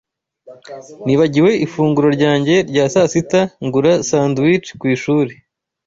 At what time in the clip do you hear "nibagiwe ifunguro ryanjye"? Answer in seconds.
1.05-2.55